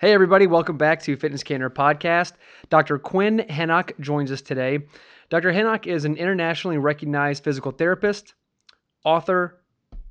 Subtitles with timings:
[0.00, 2.32] Hey, everybody, welcome back to Fitness Candor Podcast.
[2.70, 2.98] Dr.
[2.98, 4.78] Quinn Henoch joins us today.
[5.28, 5.52] Dr.
[5.52, 8.32] Henoch is an internationally recognized physical therapist,
[9.04, 9.60] author,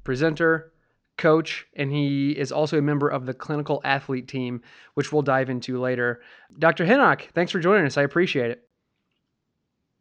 [0.04, 0.74] presenter,
[1.18, 4.62] coach, and he is also a member of the clinical athlete team,
[4.94, 6.22] which we'll dive into later.
[6.60, 6.86] Dr.
[6.86, 7.98] Henoch, thanks for joining us.
[7.98, 8.70] I appreciate it.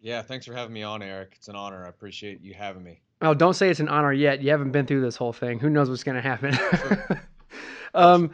[0.02, 1.32] Yeah, thanks for having me on, Eric.
[1.36, 1.86] It's an honor.
[1.86, 3.00] I appreciate you having me.
[3.22, 4.42] Oh, don't say it's an honor yet.
[4.42, 5.58] You haven't been through this whole thing.
[5.58, 6.58] Who knows what's going to happen?
[7.94, 8.32] um,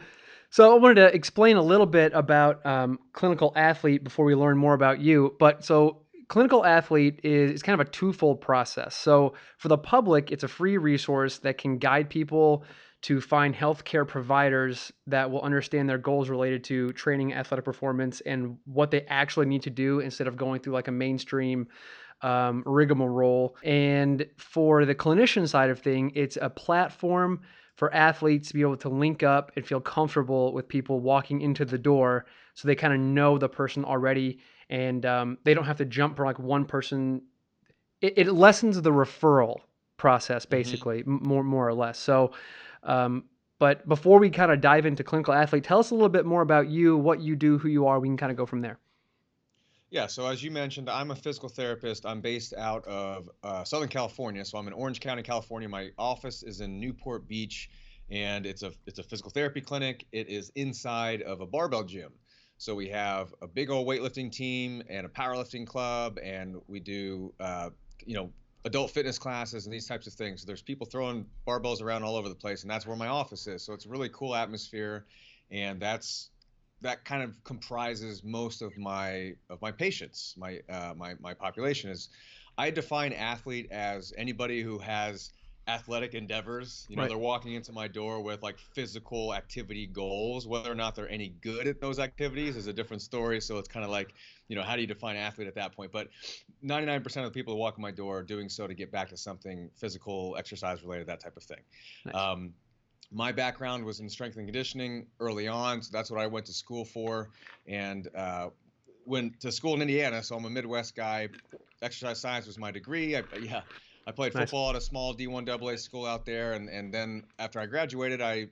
[0.49, 4.57] so I wanted to explain a little bit about um, clinical athlete before we learn
[4.57, 5.35] more about you.
[5.39, 8.95] But so clinical athlete is, is kind of a twofold process.
[8.95, 12.63] So for the public, it's a free resource that can guide people
[13.01, 18.57] to find healthcare providers that will understand their goals related to training, athletic performance, and
[18.65, 21.67] what they actually need to do instead of going through like a mainstream
[22.21, 23.55] um, rigmarole.
[23.63, 27.41] And for the clinician side of thing, it's a platform
[27.75, 31.65] for athletes to be able to link up and feel comfortable with people walking into
[31.65, 35.77] the door so they kind of know the person already and um, they don't have
[35.77, 37.21] to jump from like one person
[38.01, 39.57] it, it lessens the referral
[39.97, 40.51] process mm-hmm.
[40.51, 41.27] basically mm-hmm.
[41.27, 42.31] more more or less so
[42.83, 43.23] um,
[43.59, 46.41] but before we kind of dive into clinical athlete tell us a little bit more
[46.41, 48.79] about you what you do who you are we can kind of go from there
[49.95, 52.05] yeah, so as you mentioned, I'm a physical therapist.
[52.05, 55.69] I'm based out of uh, Southern California, so I'm in Orange County, California.
[55.69, 57.69] My office is in Newport Beach,
[58.11, 60.05] and it's a it's a physical therapy clinic.
[60.11, 62.11] It is inside of a barbell gym.
[62.57, 67.33] So we have a big old weightlifting team and a powerlifting club, and we do
[67.39, 67.69] uh,
[68.05, 68.33] you know
[68.65, 70.41] adult fitness classes and these types of things.
[70.41, 73.47] So there's people throwing barbells around all over the place, and that's where my office
[73.47, 73.63] is.
[73.63, 75.05] So it's a really cool atmosphere,
[75.51, 76.31] and that's
[76.81, 80.35] that kind of comprises most of my of my patients.
[80.37, 82.09] My uh, my my population is.
[82.57, 85.33] I define athlete as anybody who has
[85.67, 86.85] athletic endeavors.
[86.89, 87.09] You know, right.
[87.09, 90.47] they're walking into my door with like physical activity goals.
[90.47, 93.41] Whether or not they're any good at those activities is a different story.
[93.41, 94.13] So it's kind of like,
[94.47, 95.91] you know, how do you define athlete at that point?
[95.91, 96.09] But
[96.63, 99.09] 99% of the people who walk in my door are doing so to get back
[99.09, 101.61] to something physical, exercise related, that type of thing.
[102.05, 102.15] Nice.
[102.15, 102.53] Um,
[103.11, 106.53] my background was in strength and conditioning early on, so that's what I went to
[106.53, 107.29] school for,
[107.67, 108.49] and uh,
[109.05, 110.23] went to school in Indiana.
[110.23, 111.29] So I'm a Midwest guy.
[111.81, 113.15] Exercise science was my degree.
[113.15, 113.61] I, yeah,
[114.07, 114.43] I played nice.
[114.43, 118.21] football at a small D1 AA school out there, and and then after I graduated,
[118.21, 118.47] I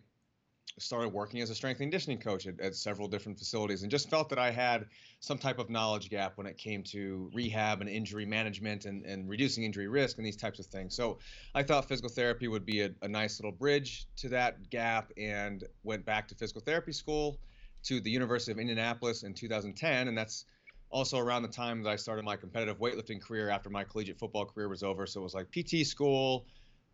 [0.79, 4.09] started working as a strength and conditioning coach at, at, several different facilities and just
[4.09, 4.87] felt that I had
[5.19, 9.29] some type of knowledge gap when it came to rehab and injury management and, and
[9.29, 10.95] reducing injury risk and these types of things.
[10.95, 11.19] So
[11.53, 15.63] I thought physical therapy would be a, a nice little bridge to that gap and
[15.83, 17.37] went back to physical therapy school
[17.83, 20.07] to the University of Indianapolis in 2010.
[20.07, 20.45] And that's
[20.89, 24.45] also around the time that I started my competitive weightlifting career after my collegiate football
[24.45, 25.05] career was over.
[25.05, 26.45] So it was like PT school,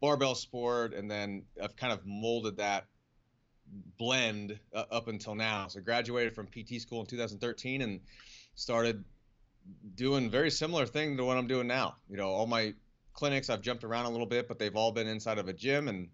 [0.01, 2.85] barbell sport, and then I've kind of molded that
[3.97, 5.67] blend uh, up until now.
[5.67, 7.99] So graduated from PT school in 2013 and
[8.55, 9.03] started
[9.95, 11.95] doing very similar thing to what I'm doing now.
[12.09, 12.73] You know, all my
[13.13, 15.87] clinics I've jumped around a little bit, but they've all been inside of a gym,
[15.87, 16.07] and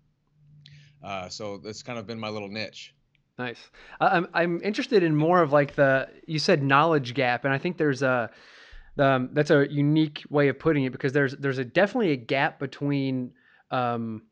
[1.04, 2.94] uh, so that's kind of been my little niche.
[3.38, 3.60] Nice.
[4.00, 7.78] I'm I'm interested in more of like the you said knowledge gap, and I think
[7.78, 8.32] there's a
[8.98, 12.60] um, that's a unique way of putting it because there's there's a definitely a gap
[12.60, 13.34] between
[13.72, 14.24] um,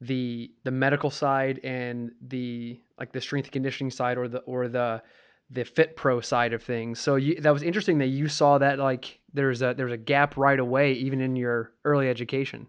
[0.00, 4.68] the the medical side and the like the strength and conditioning side or the or
[4.68, 5.02] the
[5.50, 7.00] the fit pro side of things.
[7.00, 10.36] So you, that was interesting that you saw that like there's a there's a gap
[10.36, 12.66] right away even in your early education.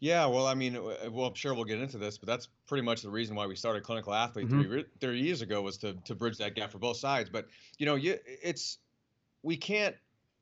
[0.00, 3.02] Yeah, well, I mean, well, I'm sure we'll get into this, but that's pretty much
[3.02, 4.80] the reason why we started Clinical Athlete mm-hmm.
[5.00, 7.30] 30 years ago was to to bridge that gap for both sides.
[7.30, 7.46] But
[7.78, 8.78] you know, you, it's
[9.44, 9.94] we can't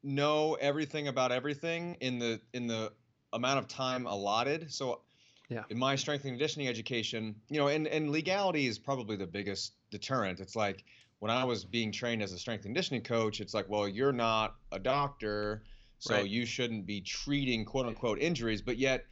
[0.02, 2.92] know everything about everything in the in the
[3.32, 4.72] amount of time allotted.
[4.72, 5.00] So
[5.48, 5.64] yeah.
[5.68, 9.72] in my strength and conditioning education, you know, and, and legality is probably the biggest
[9.90, 10.40] deterrent.
[10.40, 10.84] It's like
[11.18, 14.12] when I was being trained as a strength and conditioning coach, it's like, well, you're
[14.12, 15.62] not a doctor,
[15.98, 16.28] so right.
[16.28, 19.04] you shouldn't be treating quote unquote injuries, but yet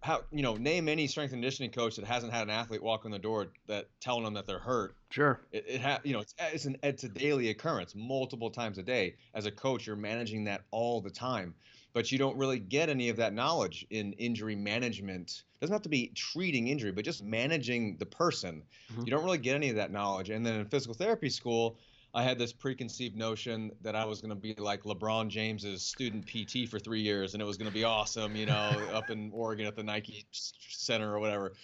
[0.00, 3.04] how you know name any strength and conditioning coach that hasn't had an athlete walk
[3.04, 6.20] in the door that telling them that they're hurt sure it, it ha- you know
[6.20, 9.96] it's it's an it's a daily occurrence multiple times a day as a coach you're
[9.96, 11.54] managing that all the time
[11.98, 15.42] but you don't really get any of that knowledge in injury management.
[15.56, 18.62] It doesn't have to be treating injury, but just managing the person.
[18.92, 19.00] Mm-hmm.
[19.00, 20.30] You don't really get any of that knowledge.
[20.30, 21.76] And then in physical therapy school,
[22.14, 26.24] I had this preconceived notion that I was going to be like LeBron James's student
[26.24, 29.32] PT for three years, and it was going to be awesome, you know, up in
[29.34, 31.54] Oregon at the Nike Center or whatever.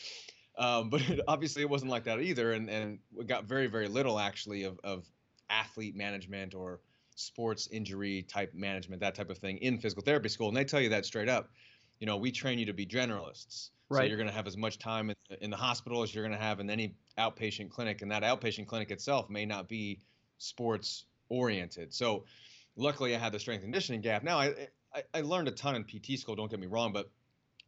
[0.59, 3.87] Um, but it, obviously, it wasn't like that either, and and we got very very
[3.87, 5.07] little actually of of
[5.49, 6.81] athlete management or
[7.15, 10.49] sports injury type management, that type of thing in physical therapy school.
[10.49, 11.51] And they tell you that straight up.
[12.01, 13.71] You know, we train you to be generalists.
[13.89, 14.03] Right.
[14.03, 16.37] So you're going to have as much time in, in the hospital as you're going
[16.37, 20.01] to have in any outpatient clinic, and that outpatient clinic itself may not be
[20.39, 21.93] sports oriented.
[21.93, 22.25] So
[22.77, 24.25] luckily I had the strength conditioning gap.
[24.25, 27.11] Now I, I, I learned a ton in PT school, don't get me wrong, but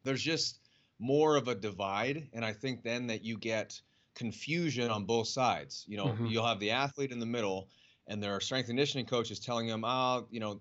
[0.04, 0.58] there's just
[0.98, 2.28] more of a divide.
[2.32, 3.80] And I think then that you get
[4.14, 5.84] confusion on both sides.
[5.86, 6.26] You know, mm-hmm.
[6.26, 7.68] you'll have the athlete in the middle
[8.08, 10.60] and their strength conditioning coaches telling them, oh, you know,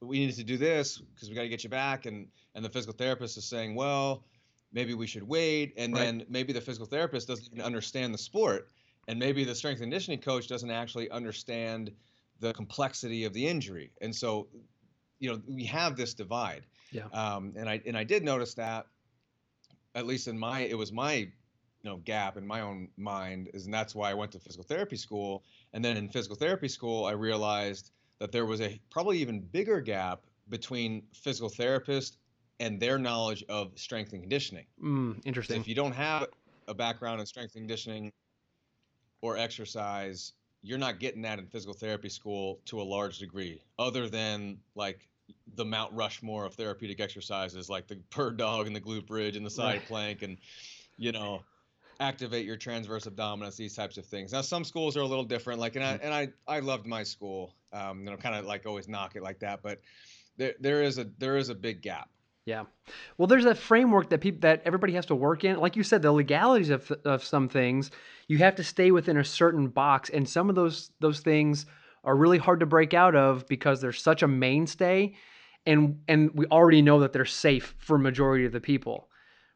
[0.00, 2.06] we need to do this because we got to get you back.
[2.06, 4.24] And, and the physical therapist is saying, well,
[4.72, 5.74] maybe we should wait.
[5.76, 6.00] And right.
[6.00, 8.68] then maybe the physical therapist doesn't even understand the sport
[9.08, 11.90] and maybe the strength and conditioning coach doesn't actually understand
[12.40, 14.46] the complexity of the injury and so
[15.18, 18.86] you know we have this divide yeah um, and i and i did notice that
[19.96, 21.28] at least in my it was my
[21.82, 24.64] you know gap in my own mind is and that's why i went to physical
[24.64, 25.44] therapy school.
[25.72, 29.80] And then in physical therapy school i realized that there was a probably even bigger
[29.80, 32.16] gap between physical therapists
[32.60, 34.66] and their knowledge of strength and conditioning.
[34.82, 36.26] Mm, interesting if you don't have
[36.66, 38.12] a background in strength and conditioning
[39.22, 40.32] or exercise,
[40.62, 45.08] you're not getting that in physical therapy school to a large degree, other than like
[45.54, 49.44] the Mount Rushmore of therapeutic exercises, like the bird dog and the glute bridge and
[49.44, 50.38] the side plank, and
[50.96, 51.42] you know,
[52.00, 54.32] activate your transverse abdominis, these types of things.
[54.32, 55.60] Now, some schools are a little different.
[55.60, 56.04] Like, and I mm-hmm.
[56.04, 57.54] and I I loved my school.
[57.72, 59.80] Um, you know, kind of like always knock it like that, but
[60.36, 62.08] there there is a there is a big gap.
[62.46, 62.64] Yeah.
[63.18, 65.58] Well, there's a framework that people that everybody has to work in.
[65.58, 67.90] Like you said, the legalities of, of some things,
[68.26, 71.66] you have to stay within a certain box, and some of those those things
[72.04, 75.14] are really hard to break out of because they're such a mainstay,
[75.66, 79.07] and and we already know that they're safe for majority of the people,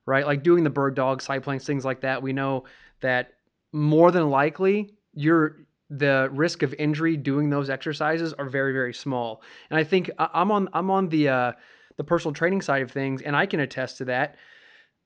[0.06, 0.26] right?
[0.26, 2.22] Like doing the bird dog, side planks, things like that.
[2.22, 2.64] We know
[3.00, 3.32] that
[3.72, 9.42] more than likely you're the risk of injury doing those exercises are very very small.
[9.70, 11.52] And I think I'm on I'm on the uh,
[11.96, 14.36] the personal training side of things, and I can attest to that.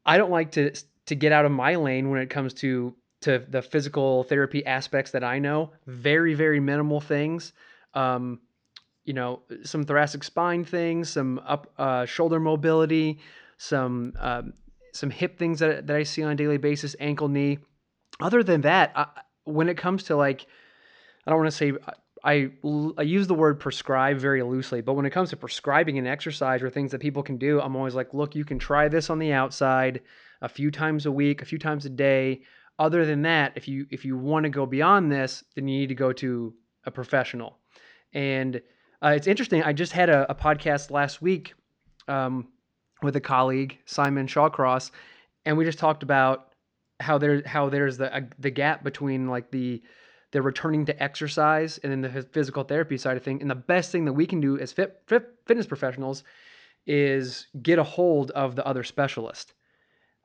[0.05, 0.73] I don't like to
[1.07, 5.11] to get out of my lane when it comes to to the physical therapy aspects
[5.13, 5.73] that I know.
[5.87, 7.53] Very very minimal things.
[7.95, 8.41] Um,
[9.05, 13.21] you know, some thoracic spine things, some up uh, shoulder mobility,
[13.57, 14.53] some um,
[14.97, 17.59] some hip things that that I see on a daily basis, ankle, knee.
[18.21, 19.07] Other than that, I,
[19.45, 20.47] when it comes to like,
[21.27, 21.73] I don't want to say
[22.25, 22.51] I,
[22.99, 26.63] I use the word prescribe very loosely, but when it comes to prescribing an exercise
[26.63, 29.19] or things that people can do, I'm always like, look, you can try this on
[29.19, 30.01] the outside
[30.43, 32.43] a few times a week, a few times a day.
[32.79, 35.89] Other than that, if you if you want to go beyond this, then you need
[35.89, 36.55] to go to
[36.85, 37.59] a professional.
[38.13, 38.61] And
[39.03, 39.63] uh, it's interesting.
[39.63, 41.55] I just had a, a podcast last week
[42.09, 42.49] um,
[43.03, 44.91] with a colleague, Simon Shawcross,
[45.45, 46.53] and we just talked about
[47.01, 49.83] how there how there's the uh, the gap between like the
[50.33, 53.41] they're returning to exercise and then the physical therapy side of thing.
[53.41, 56.25] And the best thing that we can do as fit, fit, fitness professionals
[56.87, 59.55] is get a hold of the other specialist,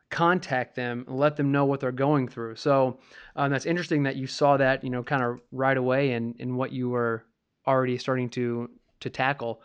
[0.09, 2.55] contact them, and let them know what they're going through.
[2.55, 2.99] So
[3.35, 6.55] um, that's interesting that you saw that, you know, kind of right away in, in
[6.55, 7.23] what you were
[7.67, 8.69] already starting to
[9.01, 9.61] to tackle.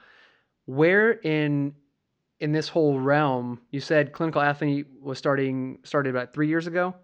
[0.67, 1.75] Where in
[2.41, 6.95] in this whole realm, you said clinical athlete was starting started about three years ago.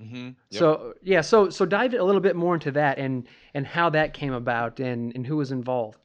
[0.00, 0.26] Mm-hmm.
[0.26, 0.34] Yep.
[0.50, 4.14] So yeah, so so dive a little bit more into that and and how that
[4.14, 5.98] came about and and who was involved.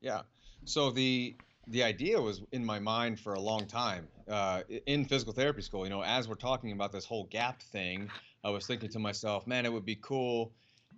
[0.00, 0.22] Yeah.
[0.64, 1.36] So the
[1.66, 5.84] the idea was in my mind for a long time uh, in physical therapy school.
[5.84, 8.08] You know, as we're talking about this whole gap thing,
[8.42, 10.52] I was thinking to myself, man, it would be cool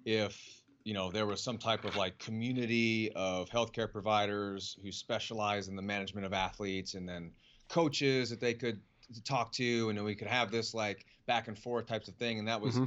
[0.04, 5.68] if you know there was some type of like community of healthcare providers who specialize
[5.68, 7.30] in the management of athletes, and then
[7.68, 8.80] coaches that they could
[9.20, 12.38] talk to, and then we could have this like back and forth types of thing.
[12.38, 12.84] And that was, mm-hmm.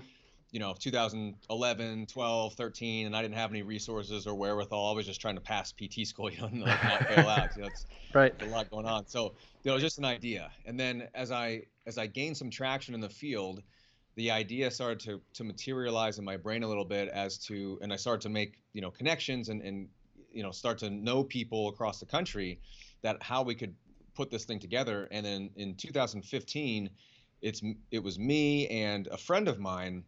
[0.52, 4.92] you know, 2011, 12, 13, and I didn't have any resources or wherewithal.
[4.92, 7.56] I was just trying to pass PT school, you know, and like not fail out.
[7.56, 8.34] You know, it's right.
[8.42, 9.08] a lot going on.
[9.08, 9.34] So,
[9.64, 10.52] you know, just an idea.
[10.66, 13.62] And then as I as I gained some traction in the field,
[14.16, 17.92] the idea started to to materialize in my brain a little bit as to, and
[17.94, 19.90] I started to make you know connections and and
[20.32, 22.60] you know start to know people across the country
[23.02, 23.76] that how we could
[24.16, 25.08] put this thing together.
[25.12, 26.90] And then in 2015
[27.42, 30.04] it's it was me and a friend of mine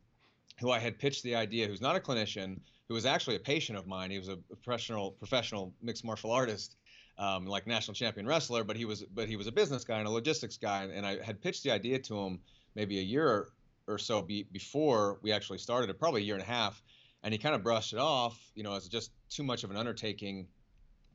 [0.60, 3.78] who I had pitched the idea, who's not a clinician, who was actually a patient
[3.78, 4.10] of mine.
[4.10, 6.78] He was a professional professional mixed martial artist.
[7.18, 10.08] um, like national champion wrestler, but he was but he was a business guy and
[10.08, 12.40] a logistics guy, and, and I had pitched the idea to him
[12.76, 13.50] maybe a year
[13.88, 16.82] or so be, before we actually started it, probably a year and a half,
[17.24, 19.77] and he kind of brushed it off, you know, as just too much of an
[19.77, 20.48] undertaking,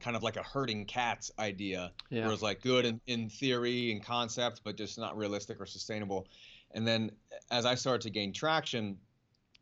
[0.01, 2.21] kind of like a herding cats idea, yeah.
[2.21, 5.67] where it was like good in, in theory and concept, but just not realistic or
[5.67, 6.27] sustainable.
[6.73, 7.13] And then
[7.51, 8.99] as I started to gain traction,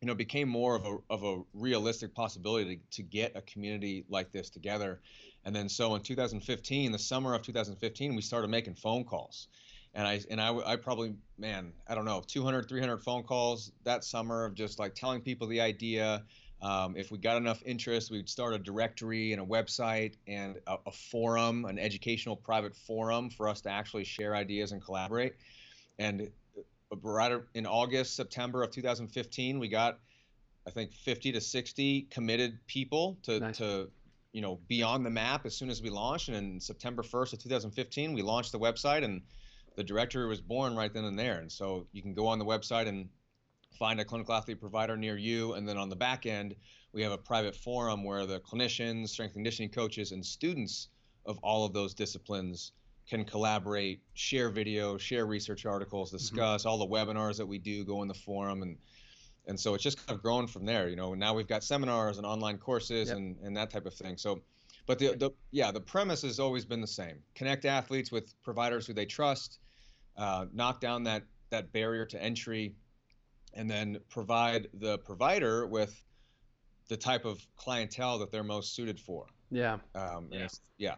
[0.01, 3.43] you know, it became more of a of a realistic possibility to, to get a
[3.43, 5.01] community like this together.
[5.45, 9.49] And then so in 2015, the summer of 2015, we started making phone calls.
[9.95, 14.05] And I and I, I probably man I don't know 200 300 phone calls that
[14.05, 16.23] summer of just like telling people the idea,
[16.63, 20.77] um, if we got enough interest, we'd start a directory and a website and a,
[20.87, 25.35] a, forum, an educational private forum for us to actually share ideas and collaborate.
[25.99, 26.31] And
[26.93, 30.01] uh, right in August, September of 2015, we got,
[30.67, 33.57] I think, 50 to 60 committed people to, nice.
[33.57, 33.89] to
[34.33, 36.29] you know, be on the map as soon as we launched.
[36.29, 39.23] And in September 1st of 2015, we launched the website and
[39.77, 41.39] the directory was born right then and there.
[41.39, 43.09] And so you can go on the website and
[43.79, 45.55] find a clinical athlete provider near you.
[45.55, 46.55] And then on the back end,
[46.93, 50.89] we have a private forum where the clinicians, strength conditioning coaches, and students
[51.27, 52.73] of all of those disciplines
[53.09, 56.19] can collaborate, share video, share research articles, mm-hmm.
[56.19, 56.69] discuss mm-hmm.
[56.69, 58.77] all the webinars that we do, go in the forum and
[59.47, 60.89] and so it's just kind of grown from there.
[60.89, 63.17] You know, now we've got seminars and online courses yep.
[63.17, 64.17] and, and that type of thing.
[64.17, 64.43] So
[64.91, 67.21] but the, the yeah, the premise has always been the same.
[67.37, 69.61] Connect athletes with providers who they trust,
[70.17, 72.75] uh, knock down that that barrier to entry
[73.55, 76.05] and then provide the provider with
[76.89, 79.27] the type of clientele that they're most suited for.
[79.53, 79.79] Yeah.
[79.95, 80.49] Um, yeah.
[80.77, 80.95] yeah.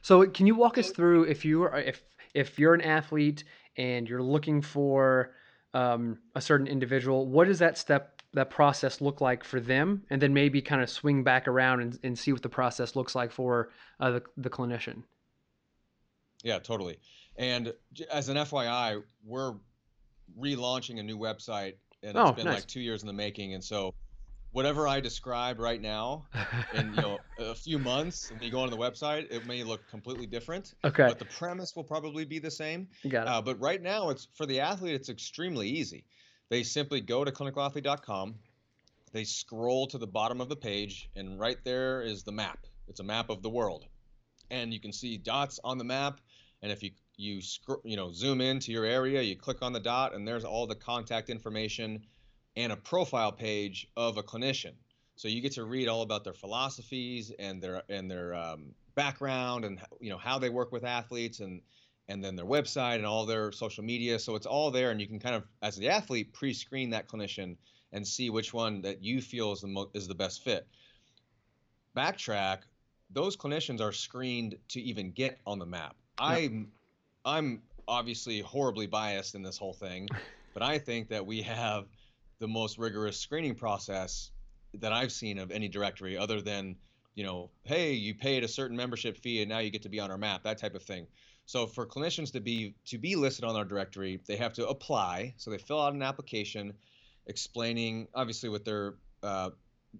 [0.00, 3.44] So can you walk us through if you are if if you're an athlete
[3.76, 5.34] and you're looking for
[5.74, 10.20] um, a certain individual, what does that step that process look like for them, and
[10.20, 13.32] then maybe kind of swing back around and, and see what the process looks like
[13.32, 13.70] for
[14.00, 15.02] uh, the the clinician.
[16.42, 16.98] Yeah, totally.
[17.36, 17.72] And
[18.12, 19.54] as an FYI, we're
[20.38, 22.56] relaunching a new website, and it's oh, been nice.
[22.56, 23.54] like two years in the making.
[23.54, 23.94] And so,
[24.52, 26.26] whatever I describe right now,
[26.74, 29.80] in you know a few months, when you go on the website, it may look
[29.88, 30.74] completely different.
[30.84, 31.06] Okay.
[31.06, 32.88] But the premise will probably be the same.
[33.02, 33.28] you got it.
[33.28, 34.94] Uh, but right now, it's for the athlete.
[34.94, 36.04] It's extremely easy.
[36.50, 38.34] They simply go to clinicalathlete.com.
[39.12, 42.66] They scroll to the bottom of the page, and right there is the map.
[42.88, 43.86] It's a map of the world,
[44.50, 46.20] and you can see dots on the map.
[46.62, 49.80] And if you you sc- you know zoom into your area, you click on the
[49.80, 52.02] dot, and there's all the contact information
[52.56, 54.72] and a profile page of a clinician.
[55.16, 59.64] So you get to read all about their philosophies and their and their um, background
[59.64, 61.60] and you know how they work with athletes and
[62.08, 64.18] and then their website and all their social media.
[64.18, 67.56] So it's all there, and you can kind of as the athlete pre-screen that clinician
[67.92, 70.66] and see which one that you feel is the mo- is the best fit.
[71.96, 72.60] Backtrack,
[73.10, 75.96] those clinicians are screened to even get on the map.
[76.18, 76.72] I'm,
[77.24, 80.08] I'm obviously horribly biased in this whole thing,
[80.54, 81.86] but I think that we have
[82.38, 84.30] the most rigorous screening process
[84.74, 86.76] that I've seen of any directory other than,
[87.14, 89.98] you know, hey, you paid a certain membership fee and now you get to be
[89.98, 91.06] on our map, that type of thing.
[91.48, 95.32] So for clinicians to be to be listed on our directory, they have to apply.
[95.38, 96.74] So they fill out an application
[97.24, 99.50] explaining obviously with their uh,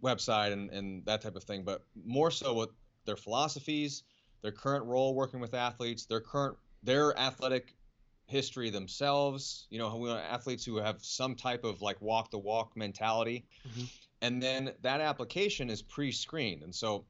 [0.04, 2.68] website and, and that type of thing, but more so with
[3.06, 4.02] their philosophies,
[4.42, 7.74] their current role working with athletes, their current their athletic
[8.26, 9.66] history themselves.
[9.70, 13.46] You know, we want athletes who have some type of like walk the walk mentality.
[13.66, 13.84] Mm-hmm.
[14.20, 16.62] And then that application is pre screened.
[16.62, 17.06] And so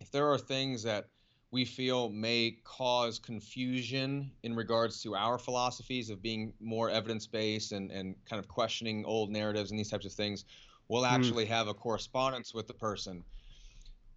[0.00, 1.10] if there are things that
[1.50, 7.72] we feel may cause confusion in regards to our philosophies of being more evidence based
[7.72, 10.44] and, and kind of questioning old narratives and these types of things,
[10.88, 11.10] we'll mm.
[11.10, 13.24] actually have a correspondence with the person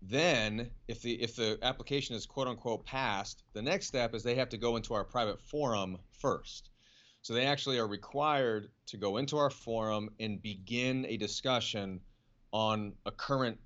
[0.02, 4.36] then, if the if the application is quote unquote passed, the next step is they
[4.36, 6.70] have to go into our private forum first.
[7.22, 12.02] So they actually are required to go into our forum and begin a discussion
[12.52, 13.60] on a current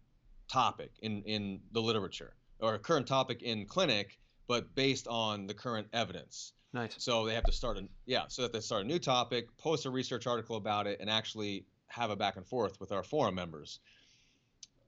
[0.50, 5.88] topic in in the literature or current topic in clinic, but based on the current
[5.94, 6.54] evidence.
[6.74, 6.96] Nice.
[6.98, 9.86] So they have to start a yeah, so that they start a new topic, post
[9.86, 13.36] a research article about it, and actually have a back and forth with our forum
[13.36, 13.80] members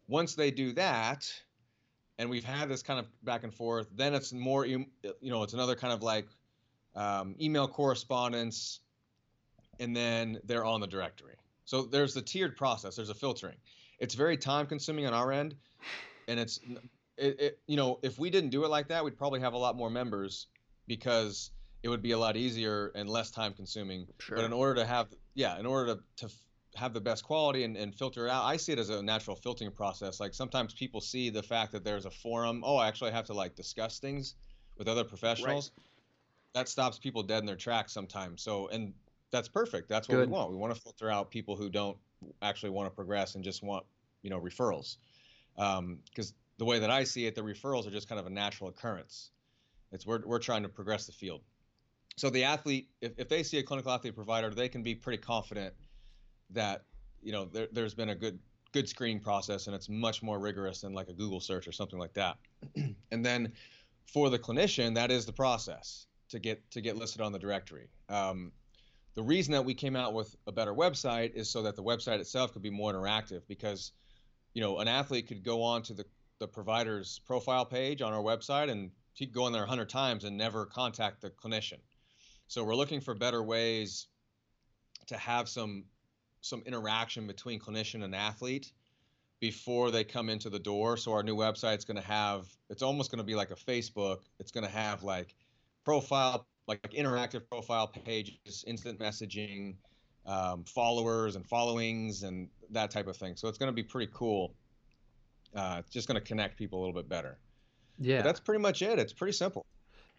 [0.07, 1.31] once they do that,
[2.17, 4.85] and we've had this kind of back and forth, then it's more, you
[5.21, 6.27] know, it's another kind of like
[6.95, 8.79] um, email correspondence,
[9.79, 11.35] and then they're on the directory.
[11.65, 12.95] So there's the tiered process.
[12.95, 13.57] There's a filtering.
[13.99, 15.55] It's very time consuming on our end,
[16.27, 16.59] and it's,
[17.17, 19.57] it, it, you know, if we didn't do it like that, we'd probably have a
[19.57, 20.47] lot more members
[20.87, 21.51] because
[21.83, 24.07] it would be a lot easier and less time consuming.
[24.19, 24.37] Sure.
[24.37, 26.33] But in order to have, yeah, in order to, to
[26.77, 28.45] have the best quality and, and filter it out.
[28.45, 30.19] I see it as a natural filtering process.
[30.19, 32.61] Like sometimes people see the fact that there's a forum.
[32.63, 34.35] Oh, I actually have to like discuss things
[34.77, 35.71] with other professionals.
[35.75, 35.85] Right.
[36.53, 38.41] That stops people dead in their tracks sometimes.
[38.43, 38.93] So, and
[39.31, 39.89] that's perfect.
[39.89, 40.29] That's what Good.
[40.29, 40.51] we want.
[40.51, 41.97] We want to filter out people who don't
[42.41, 43.85] actually want to progress and just want,
[44.21, 44.97] you know, referrals.
[45.55, 48.29] Because um, the way that I see it, the referrals are just kind of a
[48.29, 49.31] natural occurrence.
[49.91, 51.41] It's we're, we're trying to progress the field.
[52.17, 55.21] So the athlete, if, if they see a clinical athlete provider, they can be pretty
[55.21, 55.73] confident
[56.51, 56.83] that
[57.21, 58.39] you know there, there's been a good
[58.73, 61.99] good screening process and it's much more rigorous than like a Google search or something
[61.99, 62.37] like that.
[63.11, 63.51] and then
[64.05, 67.87] for the clinician, that is the process to get to get listed on the directory.
[68.09, 68.51] Um,
[69.13, 72.19] the reason that we came out with a better website is so that the website
[72.19, 73.93] itself could be more interactive because
[74.53, 76.05] you know an athlete could go on to the,
[76.39, 80.23] the provider's profile page on our website and he could go on there 100 times
[80.23, 81.79] and never contact the clinician
[82.47, 84.07] so we're looking for better ways
[85.07, 85.85] to have some
[86.41, 88.71] some interaction between clinician and athlete
[89.39, 90.97] before they come into the door.
[90.97, 94.19] So our new website's going to have it's almost going to be like a Facebook.
[94.39, 95.35] It's going to have like
[95.83, 99.75] profile like interactive profile pages, instant messaging,
[100.25, 103.37] um, followers and followings, and that type of thing.
[103.37, 104.53] So it's going to be pretty cool.
[105.55, 107.37] Uh, it's just going to connect people a little bit better.
[107.99, 108.99] Yeah, but that's pretty much it.
[108.99, 109.65] It's pretty simple.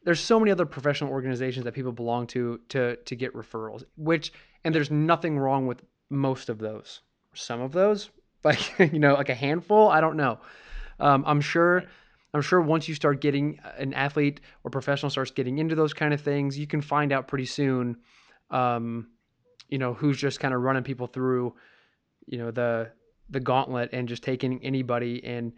[0.05, 4.33] There's so many other professional organizations that people belong to to to get referrals which
[4.65, 7.01] and there's nothing wrong with most of those.
[7.35, 8.11] Some of those
[8.45, 10.39] like you know like a handful i don't know.
[11.01, 11.85] Um, i'm sure
[12.35, 16.15] i'm sure once you start getting an athlete or professional starts getting into those kind
[16.15, 17.97] of things you can find out pretty soon
[18.51, 19.09] um,
[19.69, 21.55] you know who's just kind of running people through
[22.27, 22.91] you know the
[23.31, 25.53] the gauntlet and just taking anybody and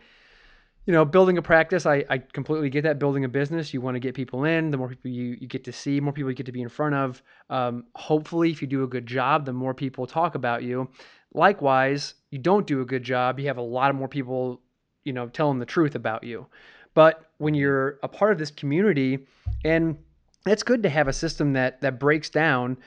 [0.87, 2.99] you know, building a practice, I, I completely get that.
[2.99, 4.71] Building a business, you want to get people in.
[4.71, 6.69] The more people you, you get to see, more people you get to be in
[6.69, 7.23] front of.
[7.51, 10.89] Um, hopefully, if you do a good job, the more people talk about you.
[11.35, 14.63] Likewise, you don't do a good job, you have a lot of more people,
[15.05, 16.47] you know, telling the truth about you.
[16.95, 19.27] But when you're a part of this community,
[19.65, 19.97] and
[20.47, 22.79] it's good to have a system that that breaks down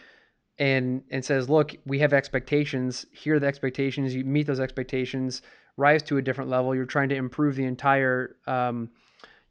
[0.59, 3.05] and and says, look, we have expectations.
[3.11, 4.13] Here are the expectations.
[4.13, 5.41] You meet those expectations
[5.77, 6.75] rise to a different level.
[6.75, 8.89] You're trying to improve the entire um,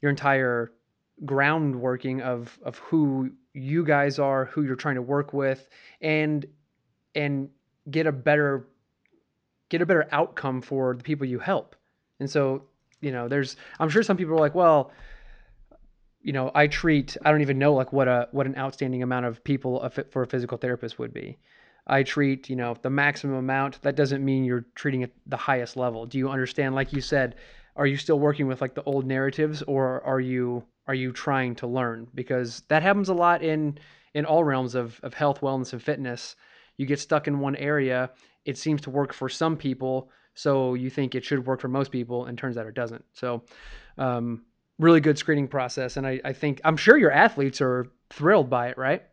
[0.01, 0.71] your entire
[1.25, 5.69] groundworking of of who you guys are, who you're trying to work with,
[6.01, 6.45] and
[7.15, 7.49] and
[7.89, 8.67] get a better
[9.69, 11.75] get a better outcome for the people you help.
[12.19, 12.63] And so,
[13.01, 14.91] you know, there's I'm sure some people are like, well,
[16.23, 19.25] you know, I treat I don't even know like what a what an outstanding amount
[19.25, 21.37] of people a fit for a physical therapist would be.
[21.85, 23.81] I treat, you know, the maximum amount.
[23.81, 26.05] That doesn't mean you're treating at the highest level.
[26.05, 26.75] Do you understand?
[26.75, 27.35] Like you said,
[27.75, 31.55] are you still working with like the old narratives, or are you are you trying
[31.55, 32.07] to learn?
[32.15, 33.77] Because that happens a lot in
[34.13, 36.37] in all realms of of health, wellness, and fitness.
[36.77, 38.11] You get stuck in one area.
[38.45, 41.91] It seems to work for some people, so you think it should work for most
[41.91, 43.03] people, and turns out it doesn't.
[43.13, 43.43] So,
[43.97, 44.43] um,
[44.79, 48.69] really good screening process, and I, I think I'm sure your athletes are thrilled by
[48.69, 49.03] it, right?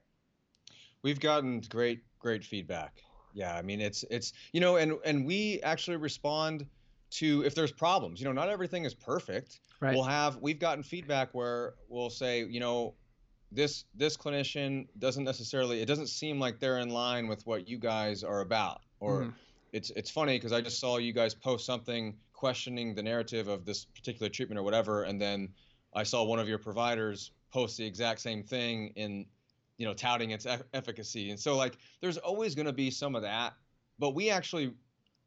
[1.03, 3.03] We've gotten great great feedback.
[3.33, 6.67] Yeah, I mean it's it's you know, and and we actually respond
[7.11, 8.21] to if there's problems.
[8.21, 9.61] You know, not everything is perfect.
[9.81, 9.95] Right.
[9.95, 12.95] We'll have we've gotten feedback where we'll say, you know,
[13.53, 17.79] this this clinician doesn't necessarily it doesn't seem like they're in line with what you
[17.79, 19.33] guys are about or mm.
[19.73, 23.67] it's it's funny because I just saw you guys post something questioning the narrative of
[23.67, 25.47] this particular treatment or whatever and then
[25.93, 29.27] I saw one of your providers post the exact same thing in
[29.77, 31.29] you know touting its efficacy.
[31.29, 33.53] And so like there's always going to be some of that
[33.99, 34.73] but we actually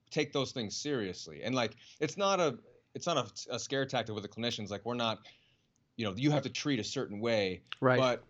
[0.10, 1.43] take those things seriously.
[1.43, 2.58] And like it's not a
[2.95, 4.71] it's not a, a scare tactic with the clinicians.
[4.71, 5.19] Like we're not
[5.97, 7.62] you know you have to treat a certain way.
[7.80, 7.99] Right.
[7.99, 8.23] But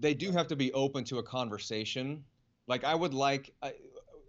[0.00, 2.24] they do have to be open to a conversation.
[2.68, 3.74] Like i would like I,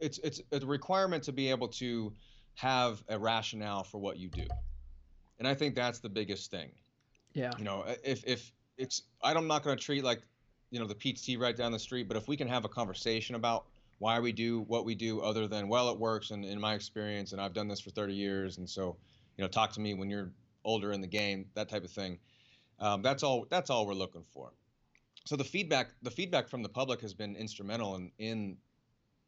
[0.01, 2.11] it's it's a requirement to be able to
[2.59, 4.45] have a rationale for what you do
[5.39, 6.69] and i think that's the biggest thing
[7.33, 10.21] yeah you know if if it's i'm not going to treat like
[10.71, 13.35] you know the PT right down the street, but if we can have a conversation
[13.35, 13.65] about
[13.97, 17.31] why we do what we do, other than well, it works, and in my experience,
[17.31, 18.95] and I've done this for 30 years, and so
[19.37, 20.31] you know, talk to me when you're
[20.63, 22.19] older in the game, that type of thing.
[22.79, 23.45] Um, that's all.
[23.49, 24.53] That's all we're looking for.
[25.25, 28.57] So the feedback, the feedback from the public has been instrumental in in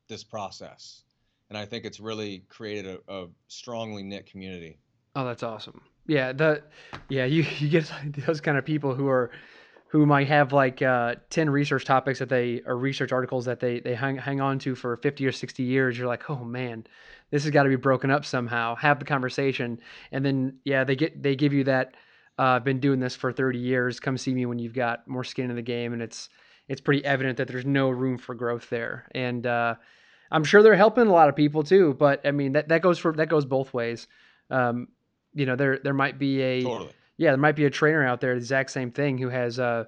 [0.08, 1.04] this process,
[1.52, 4.80] and I think it's really created a, a strongly knit community.
[5.18, 5.82] Oh, that's awesome.
[6.08, 6.64] Yeah, the
[7.10, 7.92] yeah you you get
[8.26, 9.32] those kind of people who are
[9.90, 13.82] who might have like uh, 10 research topics that they or research articles that they
[13.82, 15.98] they hang, hang on to for 50 or 60 years.
[15.98, 16.86] You're like oh man
[17.32, 18.76] this has got to be broken up somehow.
[18.76, 19.82] Have the conversation
[20.14, 21.96] and then yeah they get they give you that
[22.40, 24.00] uh, i've been doing this for 30 years.
[24.00, 25.92] Come see me when you've got more skin in the game.
[25.92, 26.30] And it's
[26.70, 29.10] it's pretty evident that there's no room for growth there.
[29.14, 29.76] And uh,
[30.32, 31.94] I'm sure they're helping a lot of people too.
[31.94, 34.08] But I mean, that, that goes for that goes both ways.
[34.50, 34.88] Um,
[35.34, 36.92] you know, there there might be a Totally.
[37.18, 39.86] yeah, there might be a trainer out there, the exact same thing, who has uh,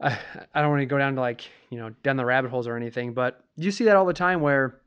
[0.00, 0.18] I,
[0.54, 2.76] I don't want to go down to like you know down the rabbit holes or
[2.76, 4.80] anything, but you see that all the time where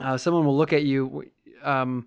[0.00, 1.30] uh, someone will look at you
[1.62, 2.06] um,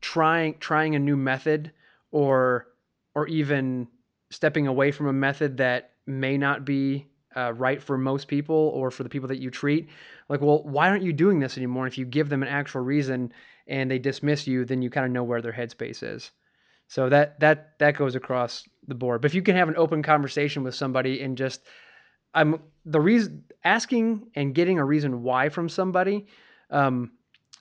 [0.00, 1.72] trying trying a new method
[2.10, 2.68] or
[3.14, 3.88] or even
[4.30, 7.06] stepping away from a method that may not be
[7.36, 9.88] uh, right for most people or for the people that you treat.
[10.30, 11.88] Like, well, why aren't you doing this anymore?
[11.88, 13.32] If you give them an actual reason
[13.66, 16.30] and they dismiss you, then you kind of know where their headspace is.
[16.86, 19.20] So that that that goes across the board.
[19.20, 21.62] But if you can have an open conversation with somebody and just
[22.32, 26.28] I'm the reason asking and getting a reason why from somebody,
[26.70, 27.10] um,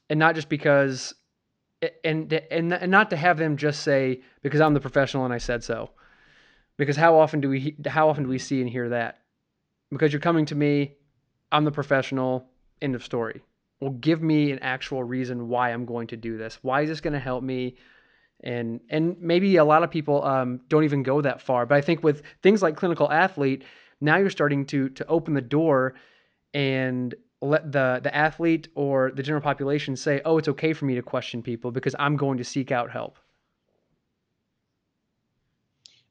[0.09, 1.15] and not just because,
[2.03, 5.39] and and and not to have them just say because I'm the professional and I
[5.39, 5.89] said so.
[6.77, 9.21] Because how often do we how often do we see and hear that?
[9.91, 10.97] Because you're coming to me,
[11.51, 12.47] I'm the professional.
[12.81, 13.41] End of story.
[13.79, 16.59] Well, give me an actual reason why I'm going to do this.
[16.61, 17.77] Why is this going to help me?
[18.41, 21.65] and and maybe a lot of people um, don't even go that far.
[21.65, 23.63] But I think with things like clinical athlete,
[24.01, 25.95] now you're starting to to open the door
[26.53, 30.95] and let the the athlete or the general population say, "Oh, it's okay for me
[30.95, 33.17] to question people because I'm going to seek out help."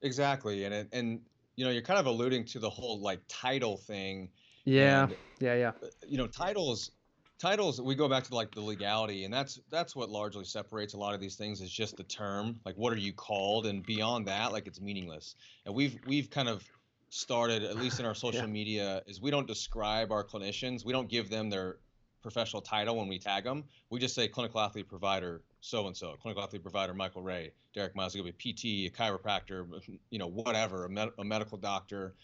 [0.02, 1.20] Exactly, and and
[1.56, 4.30] you know you're kind of alluding to the whole like title thing.
[4.68, 5.68] Yeah, And yeah, yeah.
[5.82, 6.90] uh, you know titles
[7.38, 10.98] titles we go back to like the legality and that's that's what largely separates a
[10.98, 12.60] lot of these things is just the term.
[12.64, 13.66] Like what are you called?
[13.66, 15.36] And beyond that like it's meaningless.
[15.64, 16.62] And we've we've kind of
[17.10, 18.46] started at least in our social Yeah.
[18.46, 20.84] media is we don't describe our clinicians.
[20.84, 21.78] We don't give them their
[22.20, 26.16] professional title when we tag them we just say clinical athlete provider so and so
[26.20, 29.64] clinical athlete provider michael ray derek miles could be a pt a chiropractor
[30.10, 32.14] you know whatever a, med- a medical doctor.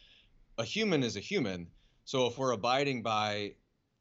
[0.58, 1.68] A human is a human
[2.04, 3.54] so if we're abiding by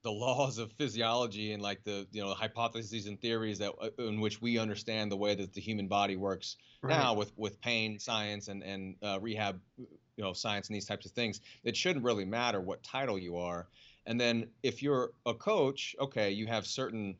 [0.04, 4.20] the laws of physiology and like the you know hypotheses and theories that uh, in
[4.20, 7.10] which we understand the way that the human body works Right.
[7.10, 11.06] now with with pain science and and uh, rehab you know science and these types
[11.06, 13.70] of things it shouldn't really matter what title you are
[14.06, 17.18] and then if you're a coach okay you have certain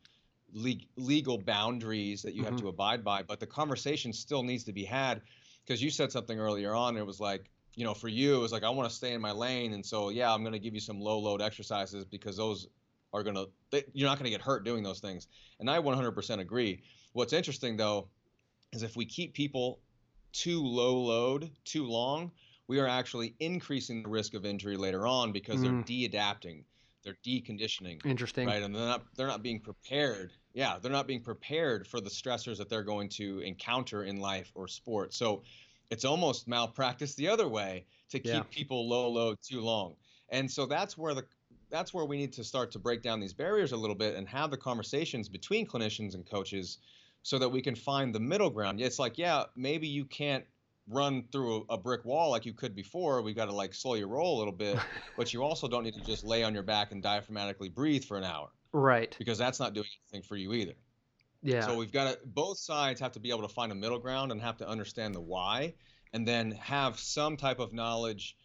[0.52, 2.56] le- legal boundaries that you have Mhm.
[2.56, 5.22] to abide by but the conversation still needs to be had
[5.64, 8.52] because you said something earlier on it was like you know for you it was
[8.52, 10.74] like i want to stay in my lane and so yeah i'm going to give
[10.74, 12.68] you some low load exercises because those
[13.12, 15.26] are going to you're not going to get hurt doing those things
[15.60, 16.80] and i 100% agree
[17.12, 18.08] what's interesting though
[18.72, 19.80] is if we keep people
[20.32, 22.30] too low load too long
[22.66, 25.62] we are actually increasing the risk of injury later on because Mm.
[25.62, 26.64] they're de-adapting
[27.02, 28.46] they're deconditioning Interesting.
[28.46, 32.08] right and they're not they're not being prepared yeah they're not being prepared for the
[32.10, 35.42] stressors that they're going to encounter in life or sport so
[35.90, 38.42] it's almost malpractice the other way to keep Yeah.
[38.50, 39.94] people low load too long
[40.30, 41.24] and so that's where the
[41.70, 44.28] that's where we need to start to break down these barriers a little bit and
[44.28, 46.78] have the conversations between clinicians and coaches
[47.22, 50.44] so that we can find the middle ground it's like yeah maybe you can't
[50.86, 53.94] run through a, a brick wall like you could before we've got to like slow
[53.94, 54.78] your roll a little bit
[55.16, 58.16] but you also don't need to just lay on your back and diaphragmatically breathe for
[58.18, 59.14] an hour Right.
[59.18, 60.74] because that's not doing anything for you either.
[61.44, 61.66] Yeah.
[61.66, 64.32] So we've got to both sides have to be able to find a middle ground
[64.32, 65.74] and have to understand the why
[66.12, 68.36] and then have some type of knowledge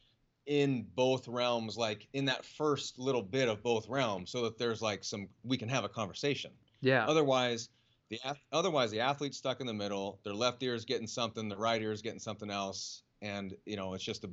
[0.45, 4.81] in both realms like in that first little bit of both realms so that there's
[4.81, 6.51] like some we can have a conversation.
[6.81, 7.05] yeah.
[7.07, 7.69] Otherwise
[8.09, 8.19] the
[8.51, 11.81] otherwise the athlete's stuck in the middle, their left ear is getting something, the right
[11.81, 14.29] ear is getting something else and you know it's just a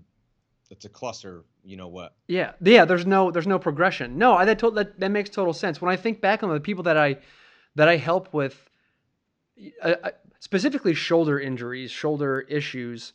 [0.70, 2.16] it's a cluster, you know what.
[2.26, 2.84] Yeah, yeah.
[2.84, 4.18] There's no there's no progression.
[4.18, 5.80] No, I that, to, that that makes total sense.
[5.80, 7.18] When I think back on the people that I
[7.76, 8.68] that I help with,
[9.82, 10.10] uh, uh,
[10.40, 13.12] specifically shoulder injuries, shoulder issues,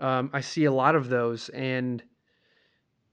[0.00, 1.48] um, I see a lot of those.
[1.48, 2.02] And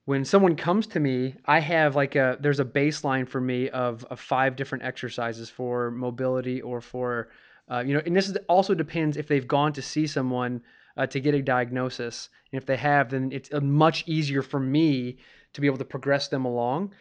[0.06, 4.04] when someone comes to me, I have like a there's a baseline for me of,
[4.06, 7.30] of five different exercises for mobility or for
[7.72, 10.62] uh, you know, and this is, also depends if they've gone to see someone
[10.98, 12.30] uh, to get a diagnosis.
[12.52, 15.18] And if they have, then it's uh, much easier for me
[15.54, 16.94] to be able to progress them along.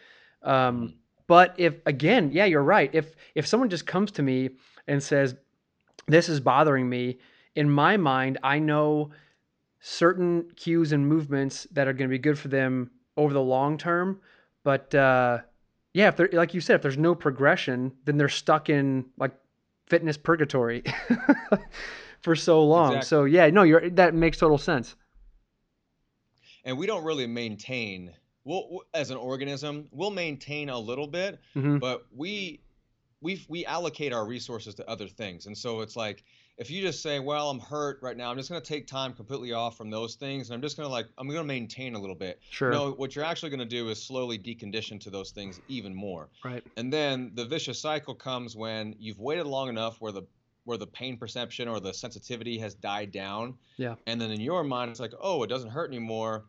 [0.43, 0.95] Um,
[1.27, 2.89] but if again, yeah, you're right.
[2.93, 4.51] If if someone just comes to me
[4.87, 5.35] and says,
[6.07, 7.19] "This is bothering me,"
[7.55, 9.11] in my mind, I know
[9.79, 13.77] certain cues and movements that are going to be good for them over the long
[13.77, 14.19] term.
[14.63, 15.39] But uh,
[15.93, 19.31] yeah, if they're like you said, if there's no progression, then they're stuck in like
[19.87, 20.83] fitness purgatory
[22.21, 22.95] for so long.
[22.95, 23.07] Exactly.
[23.07, 24.95] So yeah, no, you're that makes total sense.
[26.63, 31.77] and we don't really maintain we'll as an organism we'll maintain a little bit hmm
[31.77, 32.59] but we
[33.21, 36.23] we we allocate our resources to other things and so it's like
[36.61, 39.13] if you just say, well, I'm hurt right now, I'm just going to take time
[39.13, 41.95] completely off from those things, and I'm just going to like, I'm going to maintain
[41.95, 42.39] a little bit.
[42.51, 42.71] Sure.
[42.71, 46.29] No, what you're actually going to do is slowly decondition to those things even more.
[46.45, 46.63] Right.
[46.77, 50.21] And then the vicious cycle comes when you've waited long enough where the
[50.65, 53.55] where the pain perception or the sensitivity has died down.
[53.77, 53.95] Yeah.
[54.05, 56.45] And then in your mind, it's like, oh, it doesn't hurt anymore.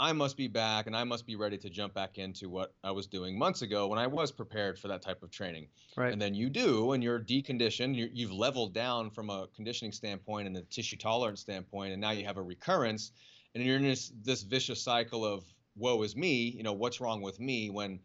[0.00, 2.90] I must be back and I must be ready to jump back into what I
[2.90, 5.68] was doing months ago when I was prepared for that type of training.
[5.94, 6.10] Right.
[6.10, 7.94] And then you do, and you're deconditioned.
[7.94, 12.12] you you've leveled down from a conditioning standpoint and a tissue tolerance standpoint, and now
[12.12, 13.12] you have a recurrence,
[13.54, 15.44] and you're in this this vicious cycle of
[15.76, 16.48] woe is me.
[16.56, 18.00] You know what's wrong with me when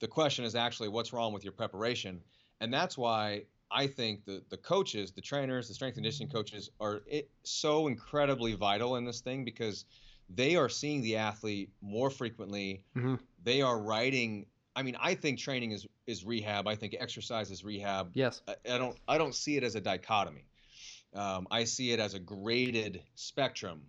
[0.00, 2.22] the question is actually what's wrong with your preparation,
[2.62, 6.70] and that's why I think the the coaches, the trainers, the strength and conditioning coaches
[6.80, 9.84] are it, so incredibly vital in this thing because
[10.28, 12.84] they are seeing the athlete more frequently.
[12.96, 13.16] Mm-hmm.
[13.42, 14.46] They are writing.
[14.74, 16.66] I mean, I think training is is rehab.
[16.66, 18.10] I think exercise is rehab.
[18.14, 18.42] Yes.
[18.48, 20.46] I, I don't I don't see it as a dichotomy.
[21.14, 23.82] Um, I see it as a graded spectrum.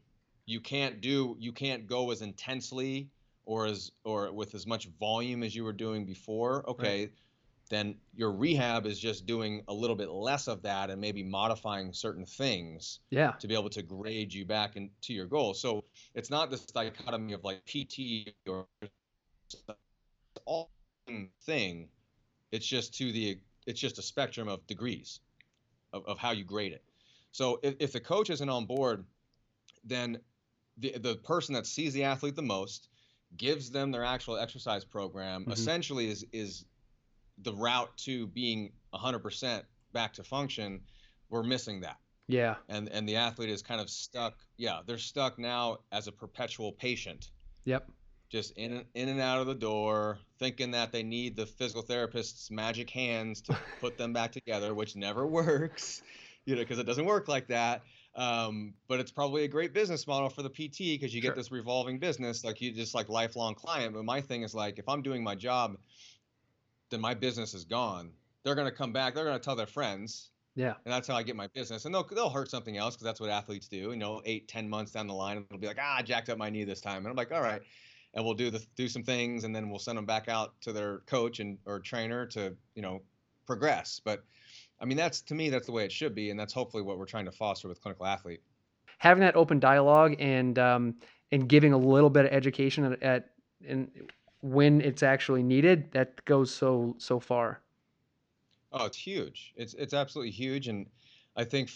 [0.45, 3.09] You can't do you can't go as intensely
[3.45, 6.69] or as or with as much volume as you were doing before.
[6.69, 7.01] Okay.
[7.01, 7.11] Right
[7.69, 11.91] then your rehab is just doing a little bit less of that and maybe modifying
[11.93, 13.31] certain things yeah.
[13.39, 15.53] to be able to grade you back into your goal.
[15.53, 18.67] So it's not this dichotomy of like PT or
[20.45, 20.69] all
[21.45, 21.89] thing.
[22.51, 25.19] It's just to the it's just a spectrum of degrees
[25.91, 26.83] of, of how you grade it.
[27.31, 29.05] So if, if the coach isn't on board,
[29.83, 30.19] then
[30.77, 32.89] the the person that sees the athlete the most
[33.35, 35.51] gives them their actual exercise program mm-hmm.
[35.51, 36.65] essentially is is
[37.43, 40.81] the route to being 100% back to function,
[41.29, 41.97] we're missing that.
[42.27, 42.55] Yeah.
[42.67, 44.35] And and the athlete is kind of stuck.
[44.57, 47.31] Yeah, they're stuck now as a perpetual patient.
[47.65, 47.89] Yep.
[48.29, 52.51] Just in in and out of the door, thinking that they need the physical therapist's
[52.51, 56.01] magic hands to put them back together, which never works.
[56.45, 57.83] You know, because it doesn't work like that.
[58.15, 61.31] Um, but it's probably a great business model for the PT because you sure.
[61.31, 63.93] get this revolving business, like you just like lifelong client.
[63.93, 65.77] But my thing is like, if I'm doing my job
[66.89, 68.11] then my business is gone.
[68.43, 69.15] They're going to come back.
[69.15, 70.29] They're going to tell their friends.
[70.55, 70.73] Yeah.
[70.85, 71.85] And that's how I get my business.
[71.85, 73.77] And they'll they'll hurt something else because that's what athletes do.
[73.77, 76.37] You know, eight, ten months down the line, it'll be like, ah, I jacked up
[76.37, 76.97] my knee this time.
[76.97, 77.61] And I'm like, all right.
[78.15, 80.73] And we'll do the do some things, and then we'll send them back out to
[80.73, 83.03] their coach and or trainer to you know
[83.45, 84.01] progress.
[84.03, 84.23] But
[84.79, 86.97] I mean, that's to me, that's the way it should be, and that's hopefully what
[86.97, 88.41] we're trying to foster with clinical athlete.
[88.97, 90.95] Having that open dialogue and um,
[91.31, 93.29] and giving a little bit of education at, at
[93.61, 93.91] in
[94.41, 97.61] when it's actually needed, that goes so so far.
[98.71, 99.53] Oh, it's huge.
[99.55, 100.87] It's it's absolutely huge, and
[101.35, 101.71] I think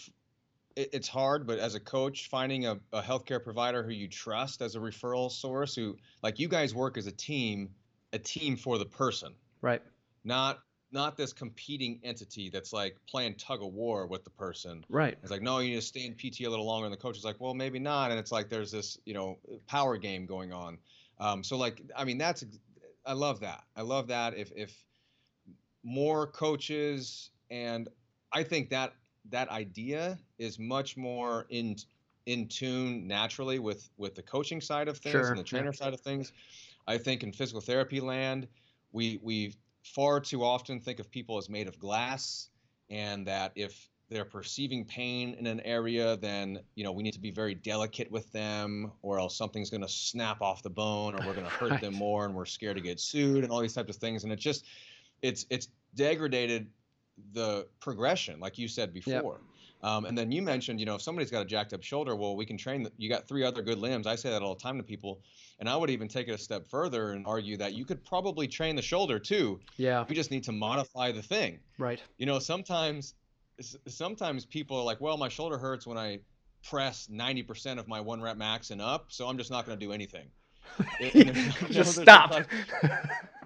[0.76, 1.46] it, it's hard.
[1.46, 5.30] But as a coach, finding a, a healthcare provider who you trust as a referral
[5.30, 7.70] source, who like you guys work as a team,
[8.12, 9.82] a team for the person, right?
[10.24, 10.60] Not
[10.92, 14.84] not this competing entity that's like playing tug of war with the person.
[14.90, 15.16] Right.
[15.22, 16.86] It's like, no, you need to stay in PT a little longer.
[16.86, 18.10] And the coach is like, well, maybe not.
[18.10, 20.78] And it's like there's this, you know, power game going on.
[21.22, 22.44] Um, so like, I mean, that's
[23.06, 23.62] I love that.
[23.76, 24.36] I love that.
[24.36, 24.74] If if
[25.84, 27.88] more coaches and
[28.32, 28.94] I think that
[29.30, 31.76] that idea is much more in
[32.26, 35.30] in tune naturally with with the coaching side of things sure.
[35.30, 36.32] and the trainer side of things.
[36.88, 38.48] I think in physical therapy land,
[38.90, 39.54] we we
[39.84, 42.48] far too often think of people as made of glass,
[42.90, 47.20] and that if they're perceiving pain in an area, then you know we need to
[47.20, 51.26] be very delicate with them, or else something's going to snap off the bone, or
[51.26, 51.80] we're going to hurt right.
[51.80, 54.24] them more, and we're scared to get sued, and all these types of things.
[54.24, 54.64] And it just,
[55.22, 56.68] it's it's degraded
[57.32, 59.12] the progression, like you said before.
[59.12, 59.40] Yep.
[59.82, 62.36] Um, and then you mentioned, you know, if somebody's got a jacked up shoulder, well,
[62.36, 62.84] we can train.
[62.84, 64.06] The, you got three other good limbs.
[64.06, 65.20] I say that all the time to people,
[65.58, 68.46] and I would even take it a step further and argue that you could probably
[68.46, 69.58] train the shoulder too.
[69.76, 70.04] Yeah.
[70.08, 71.58] You just need to modify the thing.
[71.78, 72.00] Right.
[72.16, 73.14] You know, sometimes
[73.60, 76.20] sometimes people are like, well, my shoulder hurts when I
[76.68, 79.84] press 90% of my one rep max and up, so I'm just not going to
[79.84, 80.28] do anything.
[81.70, 82.44] just stop.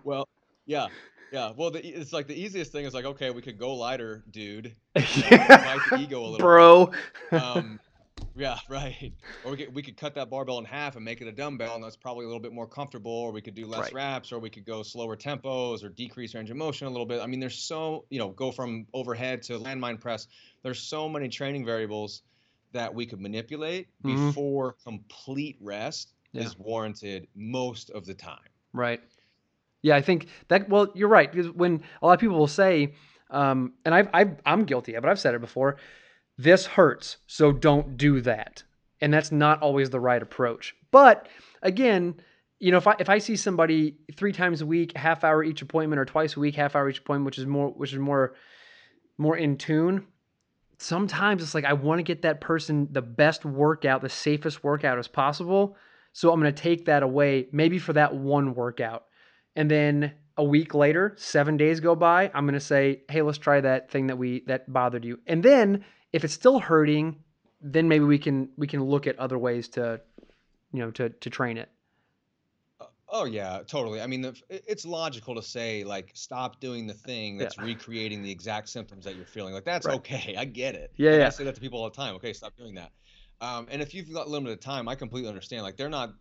[0.04, 0.28] well,
[0.66, 0.88] yeah,
[1.32, 1.52] yeah.
[1.56, 4.74] Well, the, it's like the easiest thing is like, okay, we could go lighter, dude.
[4.94, 5.78] yeah.
[5.98, 6.92] ego a little, bro.
[7.32, 7.80] Um,
[8.36, 9.12] yeah, right.
[9.44, 11.74] Or we could we could cut that barbell in half and make it a dumbbell,
[11.74, 13.12] and that's probably a little bit more comfortable.
[13.12, 13.94] Or we could do less right.
[13.94, 17.20] reps, or we could go slower tempos, or decrease range of motion a little bit.
[17.20, 20.28] I mean, there's so you know, go from overhead to landmine press.
[20.62, 22.22] There's so many training variables
[22.72, 24.28] that we could manipulate mm-hmm.
[24.28, 26.42] before complete rest yeah.
[26.42, 28.38] is warranted most of the time.
[28.72, 29.00] Right.
[29.82, 30.68] Yeah, I think that.
[30.68, 32.94] Well, you're right because when a lot of people will say,
[33.30, 35.08] um, and I've, I've I'm guilty of it.
[35.08, 35.76] I've said it before
[36.38, 38.62] this hurts, so don't do that.
[39.00, 40.74] And that's not always the right approach.
[40.90, 41.28] But
[41.62, 42.14] again,
[42.58, 45.62] you know, if I if I see somebody three times a week, half hour each
[45.62, 48.34] appointment, or twice a week, half hour each appointment, which is more which is more
[49.18, 50.06] more in tune,
[50.78, 54.98] sometimes it's like I want to get that person the best workout, the safest workout
[54.98, 55.76] as possible.
[56.12, 59.04] So I'm going to take that away maybe for that one workout.
[59.54, 63.38] And then a week later, 7 days go by, I'm going to say, "Hey, let's
[63.38, 67.22] try that thing that we that bothered you." And then if it's still hurting,
[67.60, 70.00] then maybe we can we can look at other ways to
[70.72, 71.70] you know to to train it.
[73.08, 74.00] Oh yeah, totally.
[74.00, 77.64] I mean, it's logical to say like stop doing the thing that's Yeah.
[77.64, 79.54] recreating the exact symptoms that you're feeling.
[79.54, 79.96] Like that's Right.
[79.98, 80.34] okay.
[80.36, 80.92] I get it.
[80.96, 81.26] Yeah, Like, yeah.
[81.26, 82.16] I say that to people all the time.
[82.16, 82.92] Okay, stop doing that.
[83.40, 85.62] Um, and if you've got limited time, I completely understand.
[85.62, 86.14] Like they're not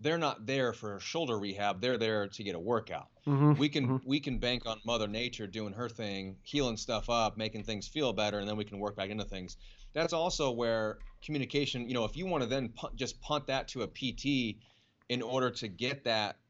[0.00, 1.80] they're not there for shoulder rehab.
[1.80, 3.08] They're there to get a workout.
[3.26, 4.00] Mhm, We can mhm.
[4.04, 8.12] we can bank on Mother Nature doing her thing, healing stuff up, making things feel
[8.12, 9.56] better, and then we can work back into things.
[9.92, 11.88] That's also where communication.
[11.88, 14.60] You know, if you want to then punt, just punt that to a PT
[15.08, 16.40] in order to get that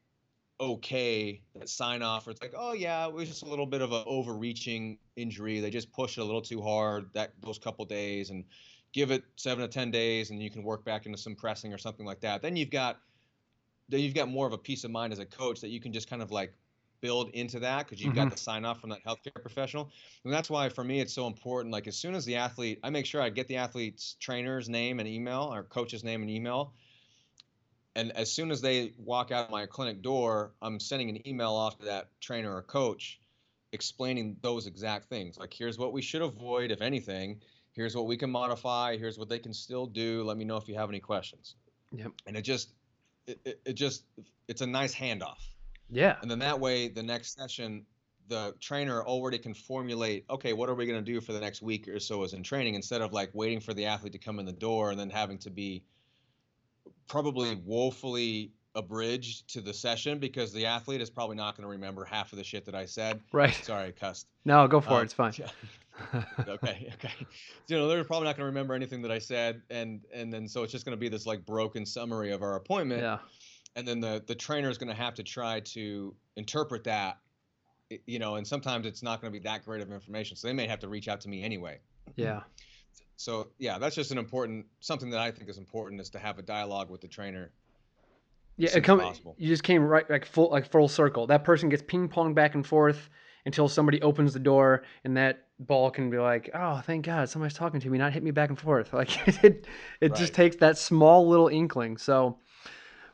[0.59, 3.81] okay, that sign off, or it's like, oh yeah, it was just a little bit
[3.81, 5.59] of an overreaching injury.
[5.59, 8.45] They just pushed it a little too hard that those couple days, and
[8.93, 11.77] give it seven to ten days, and you can work back into some pressing or
[11.77, 12.41] something like that.
[12.41, 13.01] Then you've got
[13.89, 15.93] then you've got more of a peace of mind as a coach that you can
[15.93, 16.53] just kind of like
[17.01, 18.17] build into that because you've Mhm.
[18.17, 19.91] got the sign off from that healthcare professional.
[20.23, 21.71] And that's why for me it's so important.
[21.71, 24.99] Like as soon as the athlete, I make sure I get the athlete's trainer's name
[24.99, 26.73] and email or coach's name and email.
[27.95, 31.51] And as soon as they walk out of my clinic door, I'm sending an email
[31.53, 33.19] off to that trainer or coach
[33.71, 35.37] explaining those exact things.
[35.37, 37.41] Like here's what we should avoid, if anything.
[37.73, 38.97] Here's what we can modify.
[38.97, 40.23] Here's what they can still do.
[40.23, 41.55] Let me know if you have any questions.
[41.91, 42.13] Yep.
[42.25, 42.69] And it just
[43.27, 44.03] it, it, it just
[44.47, 45.37] it's a nice handoff.
[45.89, 46.17] Yeah.
[46.21, 47.85] And then that way, the next session,
[48.27, 51.61] the trainer already can formulate, okay, what are we going to do for the next
[51.61, 54.39] week or so as in training instead of like waiting for the athlete to come
[54.39, 55.83] in the door and then having to be
[57.07, 62.03] probably woefully abridged to the session because the athlete is probably not going to remember
[62.03, 63.21] half of the shit that I said.
[63.31, 63.53] Right.
[63.53, 64.27] Sorry, I cussed.
[64.43, 65.03] No, go for Um, it.
[65.03, 65.33] It's fine.
[65.37, 65.47] yeah.
[66.47, 67.13] Okay, okay.
[67.67, 70.47] You know, they're probably not going to remember anything that I said, and and then
[70.47, 73.19] so it's just going to be this like broken summary of our appointment yeah.
[73.75, 77.17] and then the the trainer is going to have to try to interpret that
[78.07, 80.53] you know and sometimes it's not going to be that great of information so they
[80.53, 81.77] may have to reach out to me anyway
[82.15, 82.41] Yeah.
[83.15, 86.39] so yeah that's just an important something that i think is important is to have
[86.39, 87.51] a dialogue with the trainer
[88.57, 89.35] Yeah, it come, possible.
[89.37, 91.27] you just came right like full like full circle.
[91.27, 93.09] That person gets ping pong back and forth
[93.45, 97.57] until somebody opens the door, and that ball can be like, "Oh, thank God, somebody's
[97.57, 99.65] talking to me, not hit me back and forth." Like it,
[100.01, 101.97] it just takes that small little inkling.
[101.97, 102.39] So,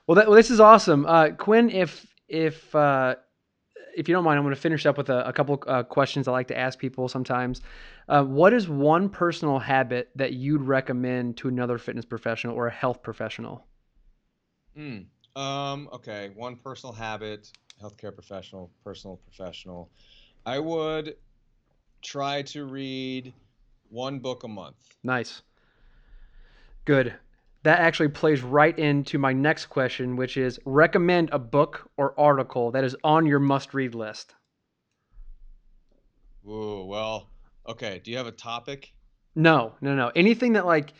[0.08, 1.70] well, that well, this is awesome, uh, Quinn.
[1.70, 3.16] If if uh,
[3.96, 6.28] if you don't mind, I'm going to finish up with a, a couple uh, questions
[6.28, 7.62] I like to ask people sometimes.
[8.08, 12.72] Uh, what is one personal habit that you'd recommend to another fitness professional or a
[12.72, 13.66] health professional?
[14.76, 15.00] Hmm.
[15.36, 19.92] um okay one personal habit healthcare professional personal professional
[20.46, 21.16] i would
[22.02, 23.34] try to read
[23.90, 25.42] one book a month Nice.
[26.86, 27.14] Good.
[27.64, 32.72] That actually plays right into my next question, which is recommend a book or article
[32.72, 34.34] that is on your must read list.
[36.48, 37.30] Ooh, well
[37.68, 38.94] okay do you have a topic
[39.36, 40.12] No, no, no.
[40.16, 40.94] Anything that like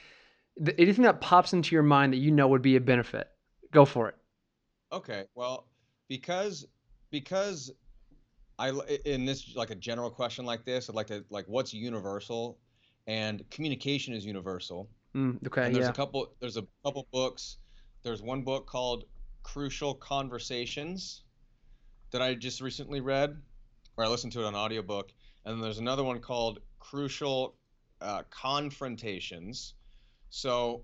[0.78, 3.28] anything that pops into your mind that you know would be a benefit.
[3.72, 4.16] Go for it.
[4.92, 5.68] Okay, well,
[6.08, 6.68] because
[7.10, 7.72] because
[8.62, 8.70] I
[9.06, 12.60] in this like a general question like this, I'd like to like what's universal,
[13.08, 14.90] and communication is universal.
[15.16, 15.90] Mm, okay, And there's yeah.
[15.90, 17.58] a couple there's a couple books.
[18.04, 19.06] There's one book called
[19.44, 21.24] Crucial Conversations
[22.12, 23.36] that I just recently read,
[23.98, 25.12] or I listened to it on audiobook,
[25.46, 27.56] and then there's another one called Crucial
[28.00, 29.74] uh, Confrontations.
[30.30, 30.84] So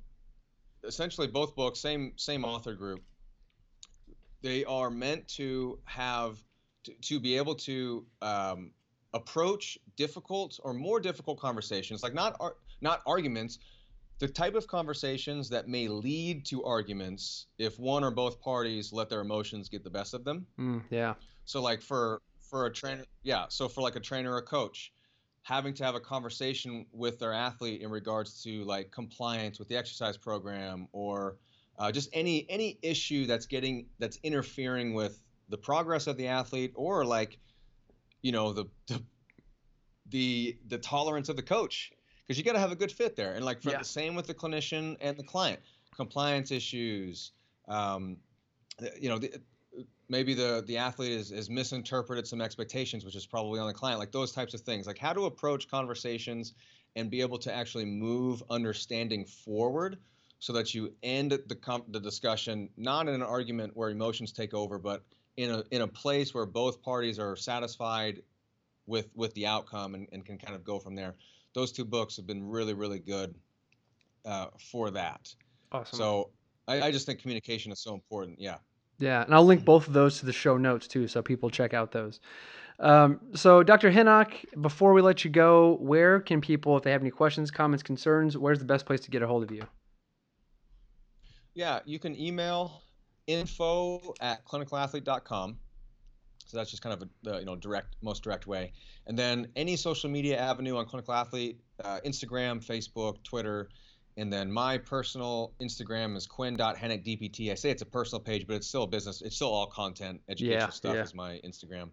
[0.84, 3.04] essentially both books same same author group
[4.42, 6.38] they are meant to have
[6.88, 8.72] to, to be able to um,
[9.14, 13.60] approach difficult or more difficult conversations like not ar- not arguments
[14.20, 19.10] the type of conversations that may lead to arguments if one or both parties let
[19.10, 21.14] their emotions get the best of them Mm, yeah.
[21.46, 23.46] so like for for a trainer, yeah.
[23.50, 24.94] So for like a trainer or a coach,
[25.44, 29.76] having to have a conversation with their athlete in regards to like compliance with the
[29.76, 31.36] exercise program or
[31.78, 36.72] uh, just any any issue that's getting that's interfering with the progress of the athlete
[36.76, 37.38] or like
[38.22, 39.02] you know the the
[40.10, 41.92] the, the tolerance of the coach
[42.26, 43.80] because you got to have a good fit there and like for Yeah.
[43.80, 45.60] the same with the clinician and the client
[45.96, 47.32] compliance issues
[47.68, 48.18] um,
[49.00, 49.42] you know the,
[50.08, 54.00] maybe the the athlete is, is misinterpreted some expectations which is probably on the client
[54.00, 56.54] like those types of things like how to approach conversations
[56.96, 59.98] and be able to actually move understanding forward
[60.40, 64.54] so that you end the com- the discussion not in an argument where emotions take
[64.54, 65.04] over but
[65.38, 68.22] in a in a place where both parties are satisfied
[68.86, 71.16] with with the outcome and, and can kind of go from there
[71.58, 73.34] those two books have been really, really good
[74.26, 75.34] uh, for that.
[75.72, 75.98] Awesome.
[75.98, 76.30] So
[76.68, 78.40] I, I just think communication is so important.
[78.40, 78.58] Yeah.
[79.00, 81.74] Yeah, and I'll link both of those to the show notes too, so people check
[81.74, 82.20] out those.
[82.80, 83.92] Um, so, Dr.
[83.92, 87.82] Henoch, before we let you go, where can people, if they have any questions, comments,
[87.82, 89.64] concerns, where's the best place to get a hold of you?
[91.56, 92.82] Yeah, you can email
[93.28, 95.58] info at clinicalathlete.com.
[96.46, 98.72] So that's just kind of a the, you know direct, most direct way.
[99.06, 103.70] And then any social media avenue on Clinical Athlete, uh, Instagram, Facebook, Twitter,
[104.16, 107.52] and then my personal Instagram is quinn.hennickdpt.
[107.52, 109.22] I say it's a personal page, but it's still a business.
[109.22, 111.04] It's still all content, educational Yeah, stuff yeah.
[111.04, 111.90] is my Instagram.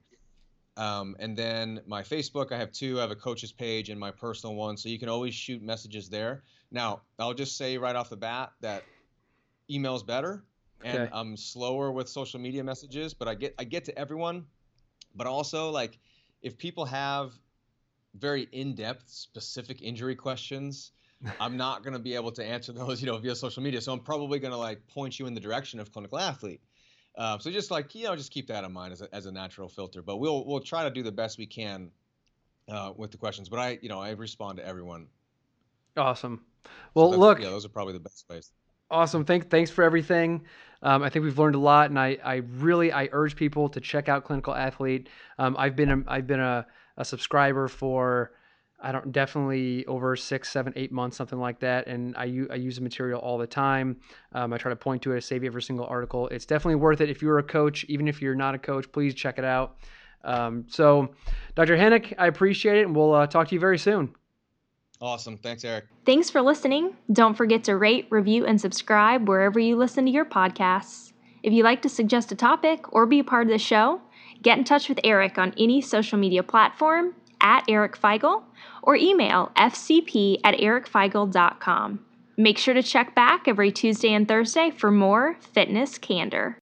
[0.77, 2.99] Um, and then my Facebook, I have two.
[2.99, 6.09] I have a coach's page and my personal one, so you can always shoot messages
[6.09, 6.43] there.
[6.71, 8.85] Now, I'll just say right off the bat that
[9.71, 10.45] email's better,
[10.85, 11.11] and Okay.
[11.13, 14.47] I'm slower with social media messages, but I get I get to everyone.
[15.17, 15.99] But also, like,
[16.43, 17.33] if people have
[18.15, 20.93] very in-depth, specific injury questions,
[21.41, 23.81] I'm not going to be able to answer those, you know, via social media.
[23.81, 26.61] So I'm probably going to like point you in the direction of clinical athlete.
[27.17, 29.33] Uh, so just like you know, just keep that in mind as a, as a
[29.33, 30.03] natural filter.
[30.03, 31.91] But we'll we'll try to do the best we can
[32.69, 33.49] uh, with the questions.
[33.49, 35.07] But I you know I respond to everyone.
[35.97, 36.45] Awesome.
[36.95, 38.51] Well, that's- look, yeah, those are probably the best ways.
[38.95, 39.25] Awesome.
[39.25, 40.43] Thank, thanks for everything.
[40.81, 43.81] Um, I think we've learned a lot, and I, I really I urge people to
[43.81, 45.09] check out Clinical Athlete.
[45.37, 46.65] Um, I've been a, I've been a,
[46.97, 48.35] a subscriber for
[48.81, 52.77] I don't definitely over six, seven, eight months, something like that, and I, I use
[52.77, 53.97] the material all the time.
[54.31, 56.29] Um, I try to point to it, I save you every single article.
[56.29, 58.93] It's definitely worth it if you're a coach, even if you're not a coach.
[58.93, 59.79] Please check it out.
[60.23, 61.13] Um, so,
[61.57, 61.77] Dr.
[61.77, 64.15] Henoch, I appreciate it, and we'll uh, talk to you very soon.
[65.05, 65.37] Awesome.
[65.37, 65.85] Thanks, Eric.
[66.07, 66.97] Thanks for listening.
[67.13, 71.13] Don't forget to rate, review, and subscribe wherever you listen to your podcasts.
[71.43, 74.01] If you'd like to suggest a topic or be a part of the show,
[74.41, 78.45] get in touch with Eric on any social media platform at Eric Feigl
[78.83, 82.05] or email fcp at ericfeigl.com.
[82.39, 86.59] Make sure to check back every Tuesday and Thursday for more fitness candor.